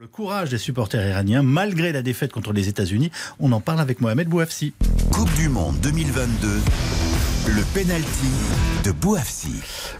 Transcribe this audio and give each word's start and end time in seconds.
Le 0.00 0.06
courage 0.06 0.50
des 0.50 0.58
supporters 0.58 1.04
iraniens, 1.04 1.42
malgré 1.42 1.90
la 1.90 2.02
défaite 2.02 2.30
contre 2.30 2.52
les 2.52 2.68
États-Unis, 2.68 3.10
on 3.40 3.50
en 3.50 3.60
parle 3.60 3.80
avec 3.80 4.00
Mohamed 4.00 4.28
Bouafsi. 4.28 4.72
Coupe 5.10 5.34
du 5.34 5.48
Monde 5.48 5.74
2022. 5.80 6.60
Le 7.56 7.62
penalty 7.72 8.28
de 8.84 8.92
Bouafsi. 8.92 9.48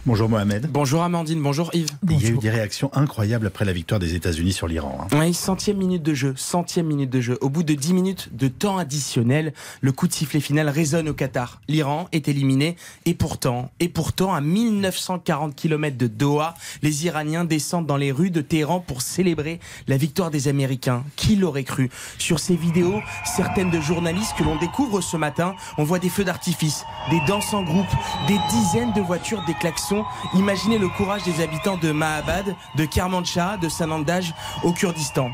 Bonjour 0.05 0.29
Mohamed. 0.29 0.67
Bonjour 0.71 1.01
Amandine, 1.01 1.41
bonjour 1.41 1.71
Yves. 1.73 1.87
Il 2.07 2.21
y 2.21 2.27
a 2.27 2.29
eu 2.29 2.37
des 2.37 2.49
réactions 2.51 2.91
incroyables 2.93 3.47
après 3.47 3.65
la 3.65 3.73
victoire 3.73 3.99
des 3.99 4.13
États-Unis 4.13 4.53
sur 4.53 4.67
l'Iran. 4.67 4.99
hein. 5.11 5.17
Oui, 5.19 5.33
centième 5.33 5.77
minute 5.77 6.03
de 6.03 6.13
jeu, 6.13 6.33
centième 6.37 6.85
minute 6.85 7.09
de 7.09 7.21
jeu. 7.21 7.37
Au 7.41 7.49
bout 7.49 7.63
de 7.63 7.73
10 7.73 7.93
minutes 7.93 8.29
de 8.33 8.47
temps 8.49 8.77
additionnel, 8.77 9.53
le 9.81 9.91
coup 9.91 10.07
de 10.07 10.13
sifflet 10.13 10.39
final 10.41 10.69
résonne 10.69 11.09
au 11.09 11.13
Qatar. 11.15 11.59
L'Iran 11.67 12.07
est 12.11 12.27
éliminé 12.27 12.75
et 13.05 13.15
pourtant, 13.15 13.71
et 13.79 13.89
pourtant, 13.89 14.33
à 14.33 14.41
1940 14.41 15.55
km 15.55 15.97
de 15.97 16.07
Doha, 16.07 16.53
les 16.83 17.05
Iraniens 17.05 17.45
descendent 17.45 17.87
dans 17.87 17.97
les 17.97 18.11
rues 18.11 18.31
de 18.31 18.41
Téhéran 18.41 18.79
pour 18.79 19.01
célébrer 19.01 19.59
la 19.87 19.97
victoire 19.97 20.29
des 20.29 20.47
Américains. 20.47 21.03
Qui 21.15 21.35
l'aurait 21.35 21.63
cru? 21.63 21.89
Sur 22.19 22.39
ces 22.39 22.55
vidéos, 22.55 23.01
certaines 23.25 23.71
de 23.71 23.81
journalistes 23.81 24.33
que 24.37 24.43
l'on 24.43 24.57
découvre 24.57 25.01
ce 25.01 25.17
matin, 25.17 25.55
on 25.79 25.83
voit 25.83 25.99
des 25.99 26.09
feux 26.09 26.23
d'artifice, 26.23 26.83
des 27.09 27.19
en 27.53 27.63
groupe, 27.63 27.87
des 28.27 28.37
dizaines 28.49 28.93
de 28.93 29.01
voitures, 29.01 29.43
des 29.45 29.53
klaxons. 29.53 30.05
Imaginez 30.33 30.77
le 30.77 30.89
courage 30.89 31.23
des 31.23 31.41
habitants 31.41 31.77
de 31.77 31.91
Mahabad, 31.91 32.55
de 32.75 32.85
Kermanshah, 32.85 33.57
de 33.57 33.69
Sanandaj 33.69 34.33
au 34.63 34.71
Kurdistan. 34.71 35.31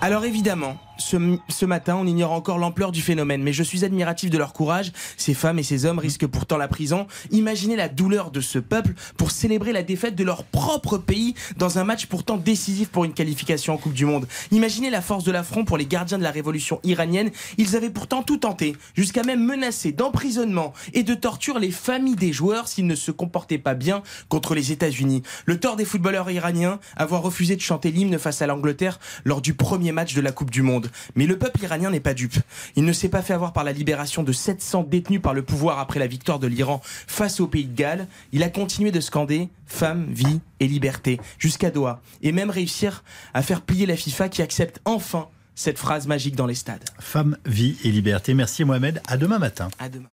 Alors 0.00 0.24
évidemment, 0.24 0.76
ce, 0.98 1.16
ce, 1.48 1.64
matin, 1.64 1.96
on 1.96 2.06
ignore 2.06 2.32
encore 2.32 2.58
l'ampleur 2.58 2.92
du 2.92 3.00
phénomène, 3.02 3.42
mais 3.42 3.52
je 3.52 3.62
suis 3.62 3.84
admiratif 3.84 4.30
de 4.30 4.38
leur 4.38 4.52
courage. 4.52 4.92
Ces 5.16 5.34
femmes 5.34 5.58
et 5.58 5.62
ces 5.62 5.86
hommes 5.86 5.98
risquent 5.98 6.26
pourtant 6.26 6.56
la 6.56 6.68
prison. 6.68 7.06
Imaginez 7.30 7.76
la 7.76 7.88
douleur 7.88 8.30
de 8.30 8.40
ce 8.40 8.58
peuple 8.58 8.94
pour 9.16 9.30
célébrer 9.30 9.72
la 9.72 9.82
défaite 9.82 10.14
de 10.14 10.24
leur 10.24 10.44
propre 10.44 10.98
pays 10.98 11.34
dans 11.56 11.78
un 11.78 11.84
match 11.84 12.06
pourtant 12.06 12.36
décisif 12.36 12.88
pour 12.88 13.04
une 13.04 13.12
qualification 13.12 13.74
en 13.74 13.76
Coupe 13.78 13.92
du 13.94 14.04
Monde. 14.04 14.26
Imaginez 14.50 14.90
la 14.90 15.00
force 15.00 15.24
de 15.24 15.32
l'affront 15.32 15.64
pour 15.64 15.78
les 15.78 15.86
gardiens 15.86 16.18
de 16.18 16.22
la 16.22 16.30
révolution 16.30 16.80
iranienne. 16.84 17.30
Ils 17.56 17.76
avaient 17.76 17.90
pourtant 17.90 18.22
tout 18.22 18.38
tenté, 18.38 18.76
jusqu'à 18.94 19.22
même 19.22 19.44
menacer 19.44 19.92
d'emprisonnement 19.92 20.72
et 20.94 21.02
de 21.02 21.14
torture 21.14 21.58
les 21.58 21.70
familles 21.70 22.16
des 22.16 22.32
joueurs 22.32 22.68
s'ils 22.68 22.86
ne 22.86 22.94
se 22.94 23.10
comportaient 23.10 23.58
pas 23.58 23.74
bien 23.74 24.02
contre 24.28 24.54
les 24.54 24.72
États-Unis. 24.72 25.22
Le 25.46 25.58
tort 25.58 25.76
des 25.76 25.84
footballeurs 25.84 26.30
iraniens, 26.30 26.80
avoir 26.96 27.22
refusé 27.22 27.56
de 27.56 27.60
chanter 27.60 27.90
l'hymne 27.90 28.18
face 28.18 28.42
à 28.42 28.46
l'Angleterre 28.46 28.98
lors 29.24 29.40
du 29.40 29.54
premier 29.54 29.92
match 29.92 30.14
de 30.14 30.20
la 30.20 30.32
Coupe 30.32 30.50
du 30.50 30.62
Monde. 30.88 31.12
Mais 31.14 31.26
le 31.26 31.38
peuple 31.38 31.62
iranien 31.62 31.90
n'est 31.90 32.00
pas 32.00 32.14
dupe. 32.14 32.36
Il 32.76 32.84
ne 32.84 32.92
s'est 32.92 33.08
pas 33.08 33.22
fait 33.22 33.34
avoir 33.34 33.52
par 33.52 33.64
la 33.64 33.72
libération 33.72 34.22
de 34.22 34.32
700 34.32 34.84
détenus 34.84 35.20
par 35.22 35.34
le 35.34 35.42
pouvoir 35.42 35.78
après 35.78 35.98
la 35.98 36.06
victoire 36.06 36.38
de 36.38 36.46
l'Iran 36.46 36.80
face 36.82 37.40
au 37.40 37.46
pays 37.46 37.64
de 37.64 37.74
Galles. 37.74 38.06
Il 38.32 38.42
a 38.42 38.48
continué 38.48 38.90
de 38.90 39.00
scander 39.00 39.48
femme, 39.66 40.06
vie 40.10 40.40
et 40.60 40.66
liberté 40.66 41.20
jusqu'à 41.38 41.70
Doha. 41.70 42.00
Et 42.22 42.32
même 42.32 42.50
réussir 42.50 43.04
à 43.34 43.42
faire 43.42 43.62
plier 43.62 43.86
la 43.86 43.96
FIFA 43.96 44.28
qui 44.28 44.42
accepte 44.42 44.80
enfin 44.84 45.28
cette 45.54 45.78
phrase 45.78 46.06
magique 46.06 46.36
dans 46.36 46.46
les 46.46 46.54
stades. 46.54 46.84
Femme, 47.00 47.36
vie 47.44 47.76
et 47.84 47.90
liberté. 47.90 48.32
Merci 48.32 48.64
Mohamed. 48.64 49.02
À 49.08 49.16
demain 49.16 49.38
matin. 49.38 49.68
À 49.78 49.88
demain. 49.88 50.06